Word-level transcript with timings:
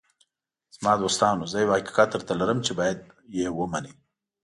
“زما 0.75 0.93
دوستانو، 1.03 1.49
زه 1.51 1.57
یو 1.63 1.75
حقیقت 1.77 2.07
درته 2.13 2.33
لرم 2.39 2.59
چې 2.65 2.71
باید 2.79 2.99
یې 3.37 3.47
ومنئ. 3.51 3.93